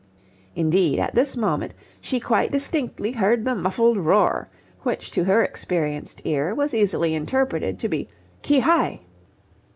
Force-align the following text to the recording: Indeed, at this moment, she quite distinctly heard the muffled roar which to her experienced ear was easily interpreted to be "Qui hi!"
Indeed, 0.55 0.97
at 0.97 1.13
this 1.13 1.37
moment, 1.37 1.75
she 2.01 2.19
quite 2.19 2.51
distinctly 2.51 3.11
heard 3.11 3.45
the 3.45 3.53
muffled 3.53 3.97
roar 3.97 4.49
which 4.81 5.11
to 5.11 5.25
her 5.25 5.43
experienced 5.43 6.23
ear 6.25 6.55
was 6.55 6.73
easily 6.73 7.13
interpreted 7.13 7.77
to 7.77 7.87
be 7.87 8.07
"Qui 8.43 8.61
hi!" 8.61 9.01